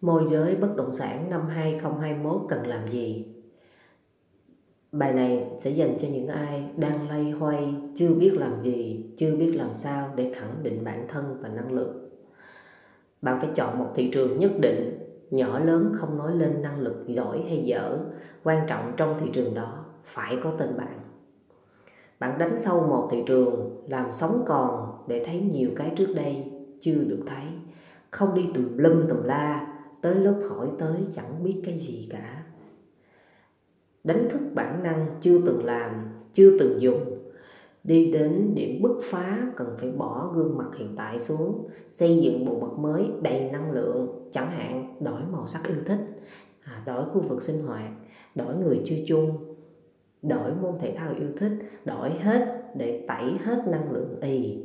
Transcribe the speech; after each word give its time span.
Môi 0.00 0.24
giới 0.24 0.56
bất 0.56 0.76
động 0.76 0.92
sản 0.92 1.30
năm 1.30 1.46
2021 1.48 2.42
cần 2.48 2.66
làm 2.66 2.88
gì? 2.88 3.26
Bài 4.92 5.12
này 5.12 5.48
sẽ 5.58 5.70
dành 5.70 5.98
cho 5.98 6.08
những 6.08 6.28
ai 6.28 6.70
đang 6.76 7.08
lay 7.08 7.30
hoay, 7.30 7.74
chưa 7.94 8.14
biết 8.14 8.32
làm 8.34 8.58
gì, 8.58 9.06
chưa 9.16 9.36
biết 9.36 9.52
làm 9.56 9.74
sao 9.74 10.12
để 10.16 10.32
khẳng 10.34 10.62
định 10.62 10.84
bản 10.84 11.08
thân 11.08 11.38
và 11.40 11.48
năng 11.48 11.72
lực. 11.72 12.10
Bạn 13.22 13.40
phải 13.40 13.50
chọn 13.54 13.78
một 13.78 13.88
thị 13.94 14.10
trường 14.12 14.38
nhất 14.38 14.50
định, 14.60 14.98
nhỏ 15.30 15.58
lớn 15.58 15.92
không 15.94 16.18
nói 16.18 16.34
lên 16.36 16.62
năng 16.62 16.80
lực 16.80 17.04
giỏi 17.06 17.42
hay 17.48 17.62
dở, 17.64 17.98
quan 18.42 18.66
trọng 18.68 18.92
trong 18.96 19.14
thị 19.20 19.26
trường 19.32 19.54
đó 19.54 19.84
phải 20.04 20.36
có 20.42 20.52
tên 20.58 20.76
bạn. 20.76 21.00
Bạn 22.18 22.38
đánh 22.38 22.58
sâu 22.58 22.86
một 22.86 23.08
thị 23.10 23.22
trường, 23.26 23.84
làm 23.88 24.12
sống 24.12 24.42
còn 24.46 24.98
để 25.08 25.24
thấy 25.24 25.40
nhiều 25.40 25.70
cái 25.76 25.92
trước 25.96 26.12
đây 26.16 26.52
chưa 26.80 26.94
được 26.94 27.20
thấy, 27.26 27.44
không 28.10 28.34
đi 28.34 28.46
tùm 28.54 28.76
lum 28.76 29.08
tùm 29.08 29.22
la, 29.22 29.69
tới 30.02 30.14
lớp 30.14 30.40
hỏi 30.48 30.68
tới 30.78 30.96
chẳng 31.14 31.44
biết 31.44 31.62
cái 31.64 31.78
gì 31.78 32.08
cả. 32.10 32.44
Đánh 34.04 34.28
thức 34.30 34.40
bản 34.54 34.82
năng 34.82 35.06
chưa 35.20 35.38
từng 35.46 35.64
làm, 35.64 36.08
chưa 36.32 36.58
từng 36.58 36.80
dùng. 36.80 37.16
Đi 37.84 38.12
đến 38.12 38.52
điểm 38.54 38.82
bứt 38.82 39.00
phá 39.04 39.52
cần 39.56 39.76
phải 39.78 39.90
bỏ 39.90 40.32
gương 40.34 40.58
mặt 40.58 40.68
hiện 40.78 40.94
tại 40.96 41.20
xuống, 41.20 41.68
xây 41.88 42.20
dựng 42.22 42.44
bộ 42.44 42.60
mặt 42.60 42.78
mới 42.78 43.10
đầy 43.22 43.50
năng 43.50 43.72
lượng, 43.72 44.28
chẳng 44.32 44.50
hạn 44.50 44.96
đổi 45.00 45.20
màu 45.32 45.46
sắc 45.46 45.68
yêu 45.68 45.78
thích 45.86 45.98
à, 46.62 46.82
đổi 46.86 47.04
khu 47.04 47.20
vực 47.20 47.42
sinh 47.42 47.62
hoạt, 47.66 47.90
đổi 48.34 48.56
người 48.56 48.80
chơi 48.84 49.04
chung, 49.06 49.54
đổi 50.22 50.54
môn 50.62 50.78
thể 50.80 50.94
thao 50.96 51.14
yêu 51.14 51.28
thích, 51.36 51.52
đổi 51.84 52.10
hết 52.10 52.72
để 52.76 53.04
tẩy 53.08 53.24
hết 53.44 53.64
năng 53.68 53.92
lượng 53.92 54.20
ì. 54.20 54.64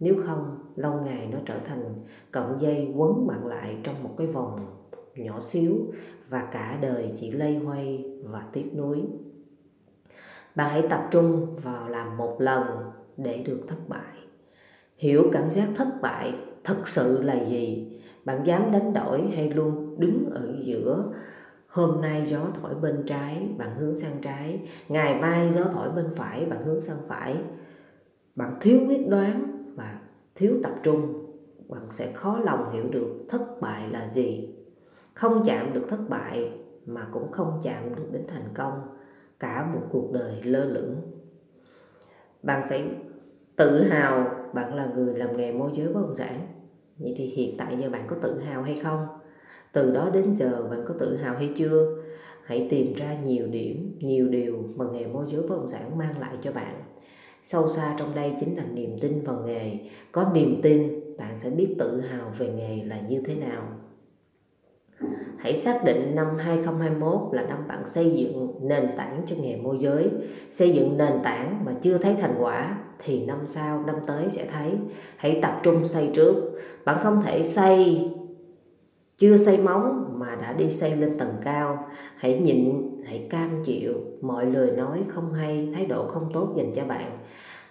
Nếu 0.00 0.14
không 0.26 0.57
lâu 0.78 1.00
ngày 1.04 1.28
nó 1.32 1.38
trở 1.46 1.58
thành 1.64 1.94
cọng 2.32 2.56
dây 2.60 2.92
quấn 2.96 3.26
bạn 3.26 3.46
lại 3.46 3.76
trong 3.82 4.02
một 4.02 4.14
cái 4.18 4.26
vòng 4.26 4.56
nhỏ 5.14 5.40
xíu 5.40 5.74
và 6.28 6.48
cả 6.52 6.78
đời 6.80 7.12
chỉ 7.16 7.30
lây 7.30 7.56
hoay 7.56 8.04
và 8.22 8.46
tiếc 8.52 8.74
nuối. 8.76 9.02
Bạn 10.54 10.70
hãy 10.70 10.82
tập 10.90 11.08
trung 11.10 11.56
vào 11.62 11.88
làm 11.88 12.16
một 12.16 12.36
lần 12.40 12.64
để 13.16 13.42
được 13.46 13.60
thất 13.68 13.88
bại. 13.88 14.16
Hiểu 14.96 15.30
cảm 15.32 15.50
giác 15.50 15.68
thất 15.74 15.88
bại 16.02 16.34
thật 16.64 16.88
sự 16.88 17.22
là 17.22 17.44
gì? 17.44 17.92
Bạn 18.24 18.46
dám 18.46 18.72
đánh 18.72 18.92
đổi 18.92 19.22
hay 19.34 19.50
luôn 19.50 20.00
đứng 20.00 20.26
ở 20.30 20.56
giữa? 20.60 21.12
Hôm 21.66 22.00
nay 22.00 22.26
gió 22.26 22.40
thổi 22.62 22.74
bên 22.74 23.02
trái, 23.06 23.48
bạn 23.58 23.70
hướng 23.78 23.94
sang 23.94 24.16
trái. 24.22 24.60
Ngày 24.88 25.20
mai 25.20 25.50
gió 25.50 25.64
thổi 25.72 25.90
bên 25.90 26.06
phải, 26.16 26.44
bạn 26.44 26.62
hướng 26.62 26.80
sang 26.80 26.98
phải. 27.08 27.36
Bạn 28.34 28.56
thiếu 28.60 28.80
quyết 28.88 29.08
đoán 29.08 29.57
thiếu 30.38 30.52
tập 30.62 30.74
trung, 30.82 31.26
bạn 31.68 31.90
sẽ 31.90 32.12
khó 32.12 32.38
lòng 32.38 32.72
hiểu 32.72 32.84
được 32.90 33.08
thất 33.28 33.60
bại 33.60 33.88
là 33.90 34.08
gì. 34.10 34.54
Không 35.14 35.42
chạm 35.46 35.72
được 35.74 35.84
thất 35.88 36.00
bại 36.08 36.52
mà 36.86 37.08
cũng 37.12 37.32
không 37.32 37.60
chạm 37.62 37.94
được 37.96 38.12
đến 38.12 38.22
thành 38.28 38.48
công, 38.54 38.80
cả 39.40 39.70
một 39.74 39.80
cuộc 39.90 40.12
đời 40.12 40.42
lơ 40.42 40.64
lửng. 40.64 40.96
Bạn 42.42 42.66
phải 42.68 42.90
tự 43.56 43.82
hào 43.82 44.30
bạn 44.54 44.74
là 44.74 44.92
người 44.94 45.14
làm 45.14 45.36
nghề 45.36 45.52
môi 45.52 45.70
giới 45.74 45.88
bất 45.92 46.00
động 46.00 46.16
sản. 46.16 46.40
Vậy 46.98 47.14
thì 47.16 47.26
hiện 47.26 47.56
tại 47.58 47.76
giờ 47.80 47.90
bạn 47.90 48.06
có 48.08 48.16
tự 48.22 48.40
hào 48.40 48.62
hay 48.62 48.80
không? 48.82 49.06
Từ 49.72 49.90
đó 49.94 50.10
đến 50.12 50.34
giờ 50.36 50.68
bạn 50.70 50.84
có 50.86 50.94
tự 50.98 51.16
hào 51.16 51.34
hay 51.34 51.52
chưa? 51.56 52.02
Hãy 52.44 52.66
tìm 52.70 52.94
ra 52.94 53.20
nhiều 53.24 53.46
điểm, 53.46 53.98
nhiều 54.00 54.28
điều 54.28 54.56
mà 54.76 54.84
nghề 54.92 55.06
môi 55.06 55.24
giới 55.28 55.42
bất 55.42 55.56
động 55.56 55.68
sản 55.68 55.98
mang 55.98 56.18
lại 56.18 56.36
cho 56.40 56.52
bạn 56.52 56.82
sâu 57.48 57.68
xa 57.68 57.94
trong 57.98 58.14
đây 58.14 58.32
chính 58.40 58.56
là 58.56 58.64
niềm 58.74 58.98
tin 59.00 59.24
vào 59.24 59.42
nghề. 59.46 59.72
Có 60.12 60.30
niềm 60.34 60.60
tin 60.62 61.00
bạn 61.18 61.36
sẽ 61.36 61.50
biết 61.50 61.74
tự 61.78 62.00
hào 62.00 62.32
về 62.38 62.48
nghề 62.48 62.84
là 62.84 63.00
như 63.08 63.22
thế 63.26 63.34
nào. 63.34 63.62
Hãy 65.38 65.56
xác 65.56 65.84
định 65.84 66.14
năm 66.14 66.26
2021 66.38 67.20
là 67.32 67.42
năm 67.42 67.68
bạn 67.68 67.86
xây 67.86 68.10
dựng 68.10 68.54
nền 68.62 68.88
tảng 68.96 69.22
cho 69.26 69.36
nghề 69.40 69.56
môi 69.56 69.78
giới. 69.78 70.10
Xây 70.50 70.70
dựng 70.70 70.98
nền 70.98 71.12
tảng 71.22 71.64
mà 71.64 71.72
chưa 71.80 71.98
thấy 71.98 72.14
thành 72.14 72.34
quả 72.40 72.78
thì 72.98 73.26
năm 73.26 73.38
sau, 73.46 73.84
năm 73.86 73.96
tới 74.06 74.30
sẽ 74.30 74.46
thấy. 74.52 74.72
Hãy 75.16 75.38
tập 75.42 75.60
trung 75.62 75.84
xây 75.84 76.10
trước. 76.14 76.34
Bạn 76.84 76.98
không 77.02 77.22
thể 77.22 77.42
xây 77.42 78.08
chưa 79.18 79.36
xây 79.36 79.58
móng 79.58 80.14
mà 80.18 80.34
đã 80.42 80.52
đi 80.52 80.70
xây 80.70 80.96
lên 80.96 81.18
tầng 81.18 81.34
cao. 81.42 81.86
Hãy 82.16 82.40
nhịn, 82.40 82.90
hãy 83.06 83.26
cam 83.30 83.62
chịu. 83.64 83.94
Mọi 84.20 84.46
lời 84.46 84.70
nói 84.76 85.04
không 85.08 85.32
hay, 85.32 85.72
thái 85.74 85.86
độ 85.86 86.06
không 86.06 86.30
tốt 86.32 86.54
dành 86.56 86.72
cho 86.74 86.84
bạn. 86.84 87.16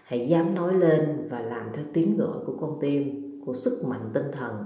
Hãy 0.03 0.27
dám 0.29 0.55
nói 0.55 0.73
lên 0.73 1.27
và 1.29 1.39
làm 1.39 1.69
theo 1.73 1.85
tiếng 1.93 2.17
gọi 2.17 2.37
của 2.45 2.53
con 2.61 2.77
tim, 2.81 3.23
của 3.45 3.53
sức 3.53 3.85
mạnh 3.85 4.09
tinh 4.13 4.31
thần. 4.31 4.65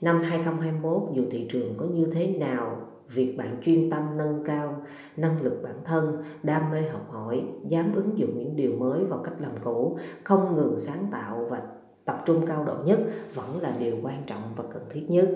Năm 0.00 0.22
2021 0.22 1.02
dù 1.14 1.22
thị 1.30 1.48
trường 1.50 1.74
có 1.76 1.86
như 1.86 2.06
thế 2.12 2.26
nào, 2.26 2.76
việc 3.10 3.34
bạn 3.38 3.56
chuyên 3.64 3.90
tâm 3.90 4.02
nâng 4.16 4.44
cao 4.44 4.82
năng 5.16 5.42
lực 5.42 5.60
bản 5.62 5.76
thân, 5.84 6.22
đam 6.42 6.70
mê 6.70 6.82
học 6.82 7.06
hỏi, 7.10 7.42
dám 7.68 7.94
ứng 7.94 8.18
dụng 8.18 8.38
những 8.38 8.56
điều 8.56 8.72
mới 8.72 9.04
vào 9.04 9.18
cách 9.18 9.34
làm 9.38 9.52
cũ, 9.62 9.98
không 10.24 10.56
ngừng 10.56 10.78
sáng 10.78 11.06
tạo 11.12 11.46
và 11.50 11.62
tập 12.04 12.22
trung 12.26 12.46
cao 12.46 12.64
độ 12.64 12.74
nhất 12.84 13.00
vẫn 13.34 13.60
là 13.60 13.76
điều 13.78 13.96
quan 14.02 14.22
trọng 14.26 14.42
và 14.56 14.64
cần 14.72 14.82
thiết 14.90 15.06
nhất. 15.08 15.28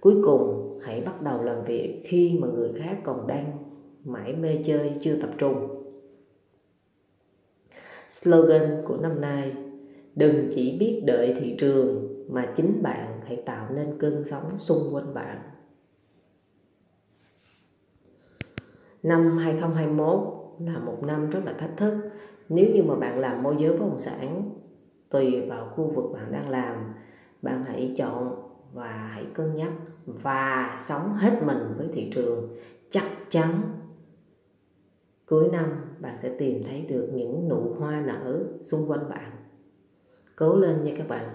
Cuối 0.00 0.14
cùng, 0.24 0.78
hãy 0.82 1.00
bắt 1.00 1.22
đầu 1.22 1.42
làm 1.42 1.64
việc 1.64 2.02
khi 2.04 2.38
mà 2.40 2.48
người 2.48 2.72
khác 2.76 2.98
còn 3.04 3.26
đang 3.26 3.52
mãi 4.04 4.36
mê 4.36 4.62
chơi 4.66 4.92
chưa 5.00 5.16
tập 5.20 5.30
trung. 5.38 5.76
Slogan 8.08 8.82
của 8.86 8.96
năm 8.96 9.20
nay 9.20 9.52
Đừng 10.14 10.48
chỉ 10.50 10.78
biết 10.78 11.02
đợi 11.06 11.34
thị 11.38 11.54
trường 11.58 12.08
mà 12.28 12.52
chính 12.54 12.82
bạn 12.82 13.20
hãy 13.26 13.36
tạo 13.46 13.70
nên 13.74 13.98
cơn 13.98 14.24
sóng 14.24 14.58
xung 14.58 14.94
quanh 14.94 15.14
bạn. 15.14 15.38
Năm 19.02 19.38
2021 19.38 20.18
là 20.58 20.78
một 20.78 21.02
năm 21.02 21.30
rất 21.30 21.40
là 21.44 21.52
thách 21.52 21.76
thức. 21.76 21.94
Nếu 22.48 22.66
như 22.74 22.82
mà 22.82 22.94
bạn 22.94 23.18
làm 23.18 23.42
môi 23.42 23.56
giới 23.58 23.70
bất 23.70 23.80
động 23.80 23.98
sản 23.98 24.50
tùy 25.10 25.40
vào 25.40 25.68
khu 25.76 25.92
vực 25.94 26.04
bạn 26.12 26.32
đang 26.32 26.48
làm, 26.48 26.94
bạn 27.42 27.64
hãy 27.64 27.94
chọn 27.96 28.49
và 28.72 29.10
hãy 29.14 29.26
cân 29.34 29.56
nhắc 29.56 29.72
và 30.06 30.76
sống 30.78 31.14
hết 31.14 31.42
mình 31.42 31.74
với 31.76 31.88
thị 31.92 32.10
trường. 32.14 32.56
Chắc 32.90 33.04
chắn 33.28 33.62
cuối 35.26 35.48
năm 35.52 35.94
bạn 35.98 36.18
sẽ 36.18 36.34
tìm 36.38 36.62
thấy 36.64 36.86
được 36.88 37.08
những 37.12 37.48
nụ 37.48 37.74
hoa 37.78 38.00
nở 38.00 38.44
xung 38.62 38.90
quanh 38.90 39.08
bạn. 39.08 39.30
Cố 40.36 40.56
lên 40.56 40.84
nha 40.84 40.92
các 40.96 41.08
bạn. 41.08 41.28